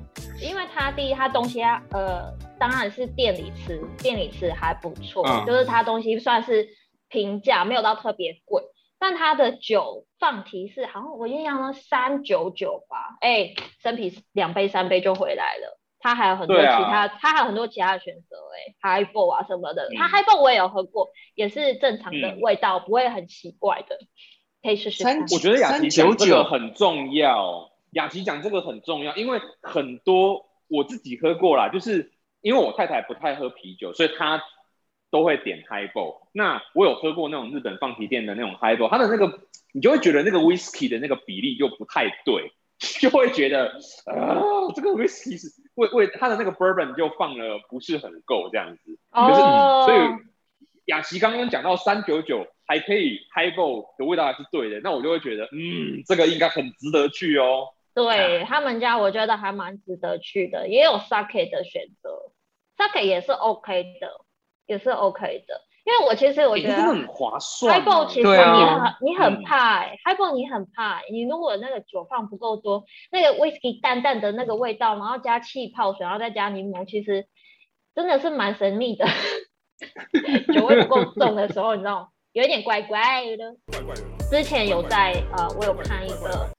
[0.42, 6.68] 因为他第一，他东西啊，呃，当然是店里吃，店里吃还不错，嗯、就是他东西算是
[7.10, 8.63] 平价，没有到特别贵。
[8.98, 15.79] 但他的酒放提示，好像我印象中三九九吧，哎、欸，生啤两杯三杯就回来了。
[15.99, 18.38] 它还有很多其他，它、啊、还有很多其他的选择，
[18.81, 19.89] 哎，Highball 啊什么的。
[19.97, 23.97] 它、嗯、Highball 我也有喝过，也是正常的味道，嗯、不会很奇怪的，
[24.63, 25.19] 可以试试看。
[25.21, 27.71] 我觉得雅琪讲这个很重要。
[27.91, 34.43] 雅琪讲这个很重要，因为很多我自己喝过啦，就是因为我太太不太喝啤酒，所以她
[35.09, 36.27] 都会点 Highball。
[36.31, 39.39] 那我有喝过那种日本放题店的那种 Highball，它的那个
[39.73, 42.53] 你就会觉得那个 Whisky 的那个比例就不太对，
[43.01, 43.69] 就会觉得
[44.05, 44.38] 啊，
[44.75, 45.47] 这个 Whisky 是
[45.80, 49.00] 为为他的那个 Bourbon 就放了不是很够这样子。
[49.12, 49.86] 可是，oh.
[49.86, 50.00] 所以
[50.86, 57.70] 雅琪刚刚讲到三九九还可以 Highball 的味道还是对的，那我就会觉得嗯，这个应该很值得去哦。
[57.94, 62.32] 对他们家，我觉得还蛮值得去的，也有 sake 的选择
[62.78, 64.26] ，sake 也是 OK 的，
[64.68, 65.62] 也是 OK 的。
[65.89, 67.82] 因为我其实我觉得很划算。
[67.82, 77.25] Highball 其实你很、啊、你很怕、欸嗯、Highball 你很怕，你如果那个酒放不够多，那个 whisky 淡淡的那个味道，然后加气泡水，然后再加柠檬，其实
[77.95, 79.08] 真的是蛮神秘的。
[80.54, 83.56] 酒味不够重的时候，你知道，有一点怪怪的。
[84.30, 86.49] 之前有在呃，我有看一个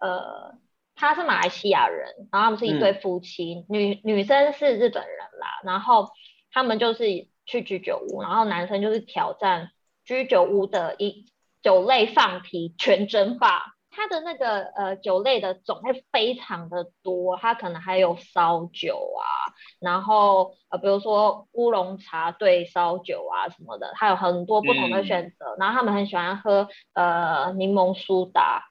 [0.00, 0.58] 呃。
[0.96, 6.10] 他是马来西亚人，然后他们是一对夫妻，嗯、女女生是日本人啦，然后
[6.52, 7.06] 他们就是
[7.50, 9.70] 去居酒屋，然后男生就是挑战
[10.04, 11.26] 居酒屋的一
[11.62, 28.68] 酒类放题全争霸，他的那个呃酒类的种类非常的多，他可能还有烧酒啊，然后呃比如说乌龙茶对烧酒啊什么的，他有很多不同的选择，嗯、然后他们很喜欢喝呃柠檬苏打。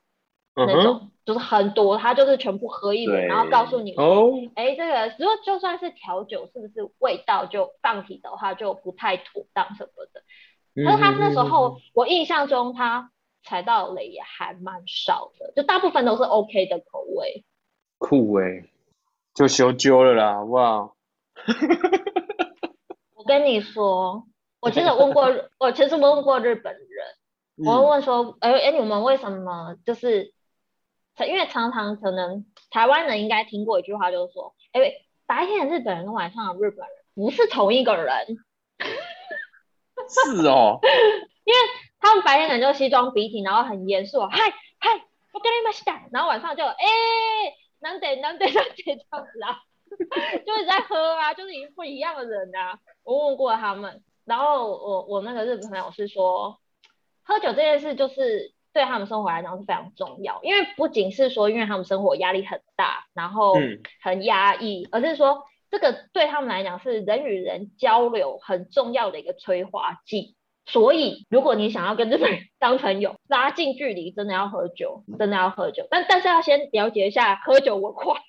[0.55, 10.23] 那种就是很多，它就是全部喝一轮，然后告诉你哦，哎，这个如果就算是调酒，是不是味道就放题的话就不太妥当什么的？
[10.83, 13.11] 可是他那时候，我印象中他
[13.43, 17.45] 踩到雷也还蛮少的，就大部分都是 OK 的口味。
[17.99, 18.63] 酷哎，
[19.35, 20.95] 就修揪了啦，好不好？
[23.13, 24.23] 我跟你说，
[24.61, 26.87] 我其实问过，我其实问过日本人，
[27.71, 30.33] 我问说，哎哎，你们为什么就是？
[31.25, 34.81] 因为常常可能台湾人应该听过一句话，就是说，哎，
[35.25, 38.37] 白天的日本人跟晚上的日本人不是同一个人。
[40.07, 40.79] 是哦，
[41.43, 41.59] 因为
[41.99, 44.89] 他们白天人就西装笔挺，然后很严肃，嗨嗨，
[45.33, 46.75] 我跟你们讲，然后晚上就哎，
[47.79, 49.61] 难得难得难得这样子啊，
[50.45, 52.79] 就是在喝啊，就是一不一样的人啊。
[53.03, 56.59] 我问过他们，然后我我那个日本朋友是说，
[57.23, 58.53] 喝酒这件事就是。
[58.73, 63.55] 对他们生活来讲是非常重要，因为不仅是说，因为他们生活压力很大，然后
[64.01, 70.35] 很压抑，嗯、而是说这个对他们来讲是人与人交流很重要的一个催化剂。
[70.65, 75.87] 所以，如果你想要跟日本人 当朋友，拉近距离，真的要喝酒，真的要喝酒。
[75.89, 78.19] 但但是要先了解一下喝酒文化，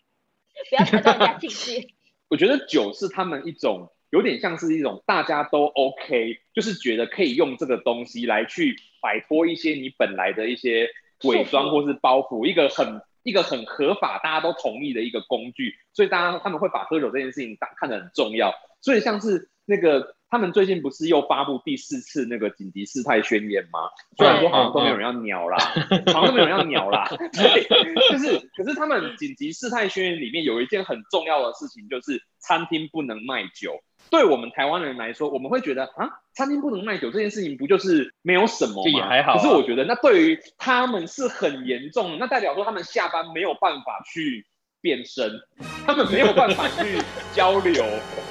[0.71, 1.95] 不要踩到人家禁忌。
[2.31, 3.91] 我觉得酒是他们一种。
[4.13, 10.89] 有点像是一种大家都 OK，就是觉得可以用这个东西来去摆脱一些你本来的一些
[11.25, 20.17] 伪装或是包袱，一个很一个很合法，大家都同意的一个工具，所以大家他们会把喝酒这件事情当看得很重要，所以像是那个。
[20.31, 23.81] 他们最近不是又发布第四次那个紧急事态宣言吗？
[24.17, 25.59] 虽然说好像都没有人要鸟啦，
[26.15, 27.65] 好像都没有人要鸟啦， 对，
[28.11, 33.81] 就是，可是他们紧急事态宣言里面有一件很重要的事情，就是餐厅不能卖酒。
[34.09, 38.91] 对我们台湾人来说，我们会觉得啊，餐厅不能卖酒这件事情不就是没有什么吗？
[38.91, 39.37] 也还好啊。
[39.37, 44.47] 可是我觉得那对于他们是很严重的，那代表说他们下班没有办法去。
[44.81, 45.41] 变身，
[45.87, 46.99] 他们没有办法去
[47.33, 47.85] 交流，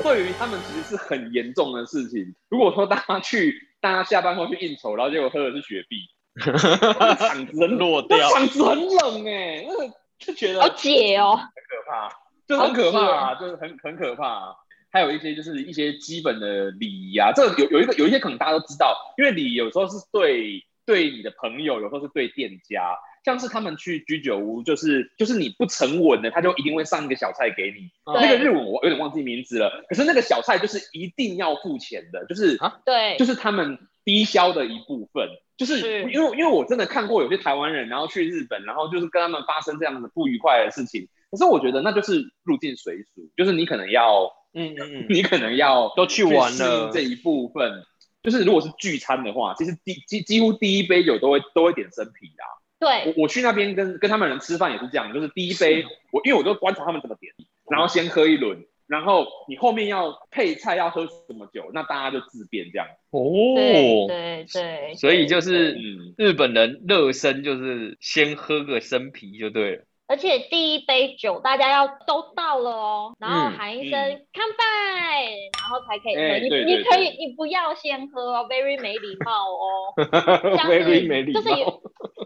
[0.04, 2.36] 对于他们其实是很严重的事情。
[2.50, 5.98] 如果说大家去大家下班后去应酬，然后结果喝的是雪碧，
[6.42, 12.10] 嗓子很落掉，场子很冷哎，那个就觉得好解哦，很可怕，
[12.48, 14.56] 就很可怕啊，就是很很可怕啊。
[14.92, 22.98] 还有一些就是一些基本的礼仪啊，这个有有一个有一些可能大家都知道，因为礼有时候是对对你的朋友，有时候是对店家。
[23.24, 27.90] 像是他们去居酒屋，就是就是你不沉稳的，他就一定会上一个小菜给你。
[28.06, 35.30] 那个日文我有点忘记名字了，可是那个小菜就是一定要付钱的，就是啊，对，就是他们低消的一部分。
[35.58, 41.10] 就是因为因为我真的看过有些台湾人，然后去日本，然后就是跟他们发生这样的不愉快的事情。
[41.30, 47.84] 可是我觉得那就是入境随俗，就是你可能要，嗯嗯嗯， 你可能要都去玩了这一部分。
[48.24, 52.52] 就是如果是聚餐的话，其实第几几乎第一杯酒都会都会点生啤的啊。
[52.80, 57.34] 对，我我去那边跟跟他们人吃饭也是这样，就是第一杯我因为我都观察他们怎么点，
[57.70, 62.88] 然后先喝一轮，然后你后面要配菜要喝什么酒，那大家就自便这样。
[63.12, 63.22] 哦，
[63.58, 69.84] 对对对，所以就是嗯，日本人热身就是先喝个生啤就对了。
[70.10, 73.92] 而且第一杯酒大家要都到了哦，然后喊一声
[74.34, 76.22] 干杯，然后才可以喝。
[76.40, 79.94] 你你可以，你不要先喝哦，very 没礼貌哦。
[80.68, 81.40] very 没礼貌。
[81.40, 81.82] 就是有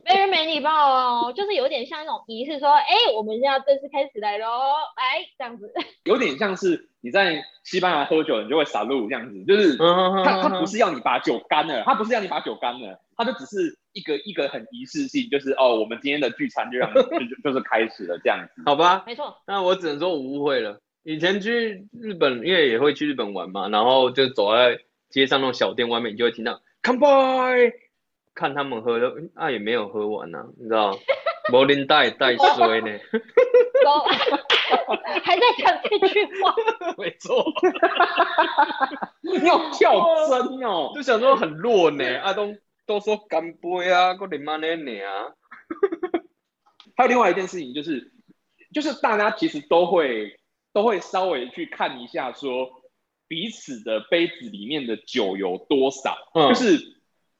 [0.05, 4.47] very 没礼貌哦，就是有点像那种仪式，说，哎，我们现在要正式开始来喽，
[4.95, 5.73] 哎这样子。
[6.05, 13.77] 有点像是你在西班牙喝酒，你就会 salute 这样子，就是他他不是要你把酒干了，他不是要你把酒干了，他就只是。
[13.95, 17.03] 一个一个很仪式性，就是哦，我们今天的聚餐就让 就
[17.43, 19.03] 就是开始了这样子，好吧？
[19.05, 19.37] 没错。
[19.45, 20.81] 那我只能说我误会了。
[21.03, 24.79] 以前去日本，因为也会去日本玩嘛，然后就走在
[25.11, 27.71] 街上那种小店外面，你就会听到 “come by”，，
[28.33, 30.97] 看他们喝的，啊也没有喝完呢、啊，你知道？
[31.51, 32.99] 柏林带带水呢，
[35.23, 36.55] 还在讲这句话，
[36.97, 37.45] 没错。
[39.21, 42.57] 你好跳针哦，就想说很弱呢，阿东。
[42.85, 45.27] 都说干杯啊，过年嘛那年啊。
[46.97, 48.11] 还有另外一件事情就是，
[48.73, 50.37] 就是大家其实都会
[50.73, 52.67] 都会稍微去看一下，说
[53.29, 56.13] 彼此的杯子里面的酒有多少。
[56.35, 56.77] 嗯、就是，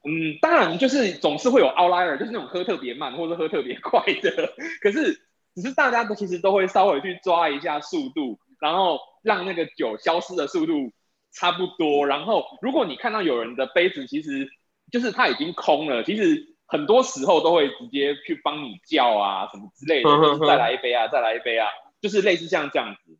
[0.04, 4.52] 嗯，当然就是总是会有 outlier，就是那种喝特别慢或者喝特别快的。
[4.80, 5.20] 可是，
[5.54, 10.92] 只是大家都其实都会稍微去抓一下速度，然后让那个酒消失的速度
[11.32, 12.06] 差不多。
[12.06, 14.48] 然后，如果你看到有人的杯子其实。
[14.92, 21.66] 就是他已经空了，其实很多时候都会直接去帮你叫啊什么之类的，再来一杯啊，再来一杯啊，
[22.02, 23.18] 就是类似像这样子。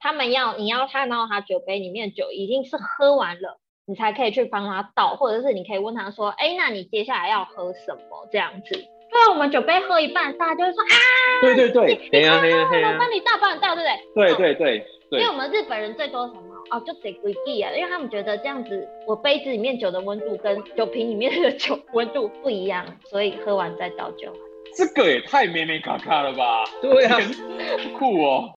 [0.00, 8.74] 他们要你要看到他酒杯里面的酒已经是喝完了，你才可以去帮他倒，或者是你可以问他说，哎，那你接下来要喝什么这样子？
[8.74, 10.96] 对啊，我们酒杯喝一半，大家就会说啊，
[11.42, 12.36] 对对对，你你喝
[12.80, 14.34] 了，我帮你倒，帮你倒，对不对？
[14.36, 14.86] 对对对。
[15.10, 24.32] 因为我们日本人最多什么哦，就得规矩啊，因为他们觉得这样子，我杯子里面酒的温度跟酒瓶里面的酒温度不一样，所以喝完再倒酒。
[24.74, 26.64] 这个也太美美卡卡了吧？
[26.82, 27.18] 对啊，
[27.96, 28.50] 酷哦。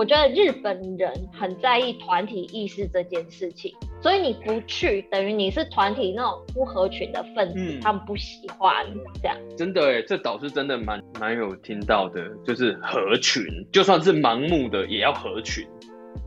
[0.00, 3.70] 我觉得日本人很在意团体意识这件事情。
[4.00, 8.74] 所以你不去，等于你是团体那种不合群的分子，嗯、他们不喜欢
[9.20, 9.36] 这样。
[9.58, 15.66] 真的哎，这倒是真的蛮蛮有听到的，就是合群，就算是盲目的也要合群，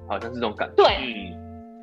[0.07, 0.75] 好像是这种感觉。
[0.75, 1.33] 对，嗯，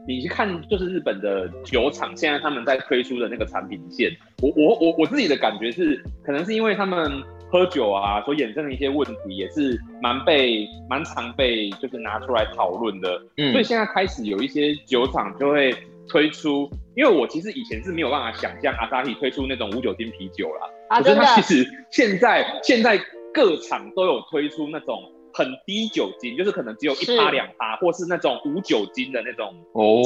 [0.07, 7.21] 你去看就是日本的酒厂，现在他们在推出的那个产品线，我我我我自己的感觉是，可能是因为他们。
[7.51, 15.75] 喝酒啊，所衍生的一些问题也是蛮被蛮常被就是拿出来讨论的，嗯，所以现在开始有一些酒厂就会
[16.09, 22.97] 推出，因为我其实以前是没有办法想象阿萨提推出那种无酒精啤酒啦，啊，可是它其实现在现在
[23.35, 25.03] 各厂都有推出那种
[25.35, 29.53] 很低酒精，就是可能只有一趴两趴，或是那种无酒精的那种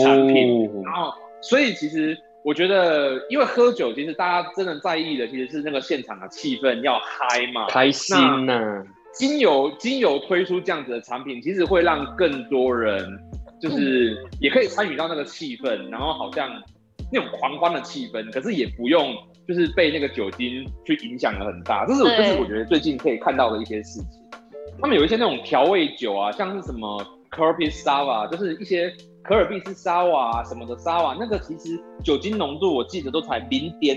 [0.03, 2.17] 产品，哦，然后所以其实。
[2.45, 8.85] 我觉得，因为喝酒，其实大家真的在意的，其实是那个现场的气氛要嗨嘛，开心呐、啊。
[9.15, 13.19] 经由经由推出这样子的产品，其实会让更多人，
[13.59, 16.51] 就是也可以参与到那个气氛，然后好像
[17.11, 19.17] 那种狂欢的气氛，可是也不用
[19.49, 21.87] 就是被那个酒精去影响的很大。
[21.87, 24.21] 这是这是我觉得最近可以看到的一些事情。
[24.79, 28.93] 他们有一些那种调味酒啊，像是什么 Kirby Sour，就是一些。
[29.25, 33.97] 可尔必斯沙瓦啊，什么的沙瓦，那个其实酒精浓度我记得都才零点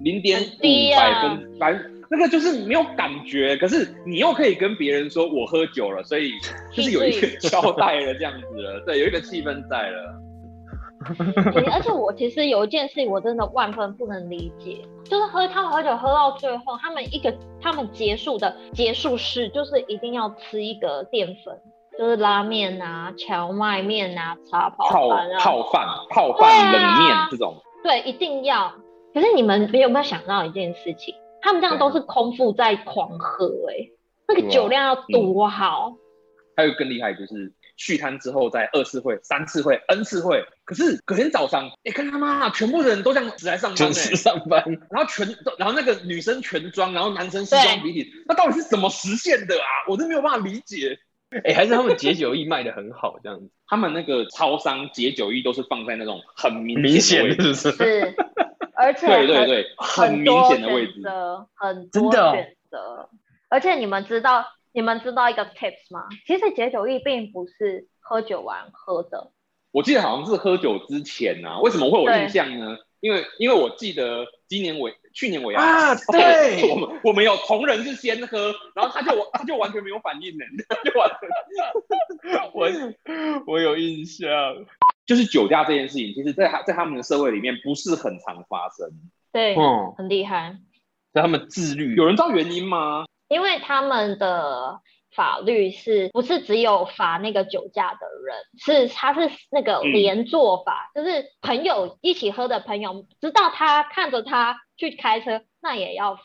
[0.00, 3.56] 零点五百分，反正、啊、那个就是没有感觉。
[3.58, 6.30] 可是你又可以跟别人说我喝酒了，所以
[6.72, 10.20] 就是有一个交代了这样子了，对，有一个气氛在了。
[11.70, 21.54] 而且我其实有一件事情我真的万分不能理解，就是喝他们喝酒喝到最后，他们一个他们结束的结束式就是一定要吃一个淀粉。
[21.98, 27.62] 就是拉面啊、荞麦面啊、茶泡饭、泡饭、泡饭、冷面这种。
[27.82, 28.74] 对，一定要。
[29.12, 31.14] 可是你们有没有想到一件事情？
[31.40, 33.90] 他们这样都是空腹在狂喝，哎，
[34.26, 35.92] 那个酒量要多好。
[36.56, 40.42] 还有更厉害，就是续摊之后再二次会、三次会、N 次会。
[40.64, 44.64] 可是隔天早上，哎，看他妈，全部的人都这样子来上班，准时上班。
[44.90, 45.28] 然后全，
[45.58, 49.68] 然后那个女生全妆，然后男生西装笔挺，那到底是怎么实现的啊？
[49.88, 50.98] 我都没有办法理解。
[51.44, 53.50] 哎，还是他们解酒液卖的很好，这样子。
[53.66, 58.14] 他们那个超商解酒液都是放在那种很明显的位置，是，
[58.74, 61.02] 而且对对对，很明显的位置，
[61.54, 63.08] 很多选择。
[63.48, 64.44] 而且你们知道？
[64.76, 66.08] 你们知道一个 tips 吗？
[66.26, 69.30] 其实解酒液并不是喝酒完喝的。
[69.70, 72.76] 我记得好像是喝酒之前呐、啊，为什么会有印象呢？
[72.98, 80.44] 因为因为我记得今年尾去年我啊，对， 我们我们有同仁是先喝，然后他就 他就完全没有反应呢，
[80.84, 82.48] 就完全。
[82.52, 82.68] 我
[83.46, 84.28] 我有印象，
[85.06, 88.90] 就是酒驾这件事情，其实在他在他们的社会里面不是很常发生。
[89.32, 90.56] 对，嗯，很厉害。
[91.12, 93.04] 所以他们自律，有人知道原因吗？
[93.28, 94.80] 因为他们的
[95.14, 98.36] 法律是不是只有罚那个酒驾的人？
[98.58, 106.24] 是他是那个连坐法，嗯、就是朋友一起喝的朋友，知道他看着他去开车，那也要罚。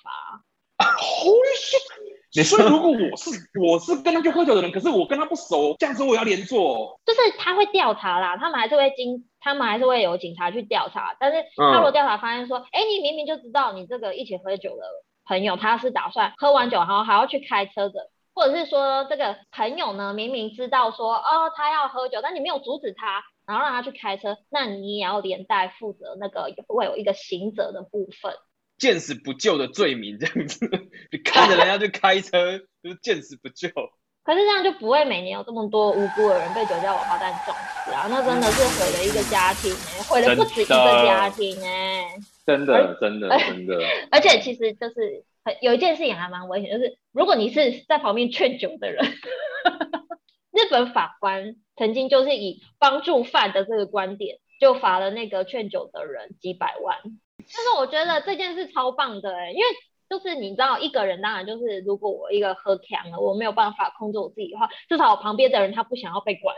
[2.36, 7.00] 你说如果我是我是跟他去喝酒的人，可是我跟他不熟，这样子我要连坐。
[7.06, 11.16] 就是他会调查啦，他们还是会经，他们还是会有警察去调查。
[11.20, 14.84] 但是他如果调查发现说，哎、嗯，你明明就知道你这个一起喝酒的。
[15.26, 18.10] 朋友他是打算喝完酒然后还要去开车的，
[18.40, 28.34] 或者是说这个朋友呢，明明知道说哦他要喝酒，但你没有阻止他，然后让他去开车，那你也要连带负责那个会有一个行责的部分，
[28.78, 30.70] 见死不救的罪名 这样子，
[31.12, 33.68] 你看着人家去开车就是见死不救，
[34.24, 42.20] 可是这样就不会每年有这么多无辜的人被酒驾王八蛋撞死啊，那真的是毁了一个家庭哎、欸，毁了不止一个家庭哎、欸。
[42.46, 43.78] 真的，真的，真的。
[44.10, 45.24] 而且其实就是
[45.62, 49.06] 有一件事情还蛮危险，就是如果你是在旁边劝酒的人，
[50.52, 56.98] 日本法官曾经就是以帮助犯的这个观点，就罚了那个劝酒的人几百万。
[57.38, 59.64] 但是我觉得这件事超棒的哎，因为
[60.10, 66.56] 就是你知道，一个人当然就是如果我一个喝强了，我没有办法控制我自己的话，至少我旁边的人他不想要被管。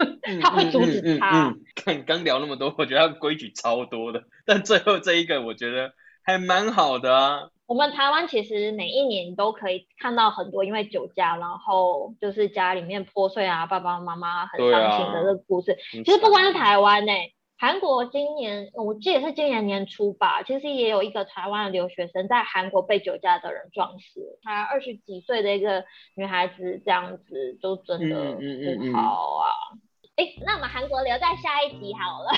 [0.40, 1.54] 他会阻止他。
[1.84, 5.92] 嗯，刚聊那么多，我觉得他规矩超多的，但最后这一个我觉得
[6.24, 7.50] 还蛮好的啊。
[7.70, 15.70] 我们台湾其实每一年都可以看到很多因为酒驾，然后就是家里面破碎啊，爸爸妈妈很伤心的这个故事。
[15.70, 25.84] 啊、其实不光是台湾呢、欸，韩国今年我记得是今年年初吧，其实也有一个台湾的留学生在韩国被酒驾的人撞死，他二十几岁的一个
[26.16, 29.46] 女孩子这样子，就真的不好啊。
[29.74, 29.89] 嗯嗯嗯嗯
[30.20, 32.28] 哎，那我们韩国留在下一集好了，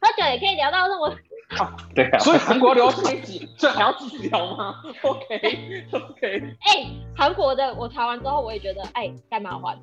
[0.00, 1.08] 喝酒也可以聊到那么。
[1.58, 6.56] 啊，对啊，所以韩国留下一集，这还要继续聊吗？OK OK。
[6.60, 9.76] 哎，韩国的我查完之后，我也觉得，哎，该麻烦。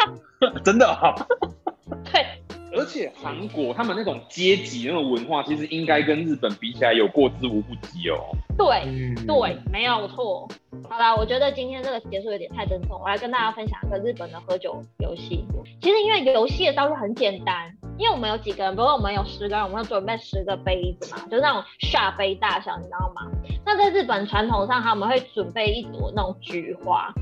[0.62, 1.14] 真的啊。
[2.12, 2.39] 对。
[2.72, 8.16] 而且韩国他们那种阶级那种文化，其实应该跟日本比起来有过之无不及哦。
[8.56, 8.82] 对
[9.26, 10.48] 对，没有错。
[10.88, 15.44] 好啦，我觉得今天这个结束有点太沉重，我来跟大家分享一个日本的喝酒游戏。
[15.80, 23.22] 其实因为游戏的道具很简单，因为我们有几个人，比如说我们有十个人，我们要准备十个杯子嘛，就是那种 shot 杯大小，你知道吗？
[23.64, 27.12] 那在日本传统上，他们会准备一朵那种菊花。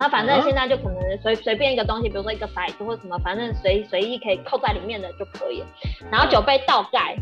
[0.00, 5.66] 那反正现在就可能随随便一个东西，比如说一个骰子或什么，反正随随意可以扣在里面的就可以了。
[6.10, 7.16] 然后酒杯倒盖，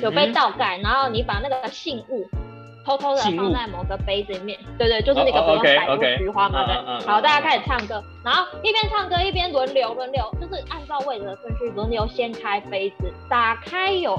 [0.00, 2.24] 酒杯倒盖，然后你把那个信物
[2.86, 4.56] 偷偷的放在某个杯子里面。
[4.78, 6.64] 对对，就是那个比如说骰子、菊花嘛。
[6.66, 7.06] 对。
[7.06, 14.16] 好，大家开始唱歌，然后一边唱歌一边轮流轮流，就是按照位置的顺序轮流掀开杯子，打开有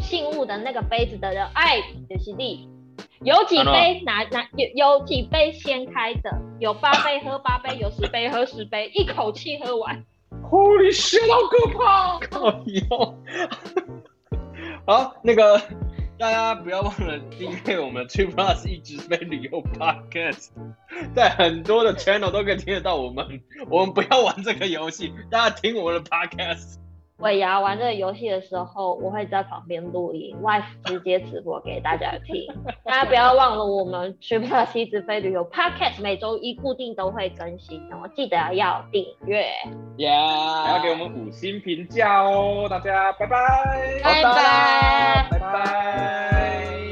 [0.00, 2.71] 信物的那个杯子的人，哎，就是你。
[3.24, 10.04] 有几杯拿拿有有几杯先开的，有八杯喝八杯，有十杯喝十杯，一口气喝完。
[10.50, 12.18] Holy shit，好可怕！
[12.18, 13.18] 靠哟。
[14.86, 15.60] 好，那个
[16.18, 20.48] 大家不要忘了订阅我们 Trip Plus 一直飞旅游 Podcast，
[21.14, 23.40] 在很多的 channel 都可以听得到我们。
[23.70, 26.76] 我们不要玩这个游戏，大家听我们的 Podcast。
[27.22, 32.46] 尾牙玩这个游戏的时候，我会在旁边录音 l i f e 直接直播给大家听。
[32.84, 39.46] 大家不要忘了，我们 t r i p l e 妻子飞旅游 Podcast 每周一固定都会更新，然后记得要订阅，
[39.98, 43.38] 耶要给我们五星评价哦，大家，拜拜。
[44.02, 46.91] 拜拜拜拜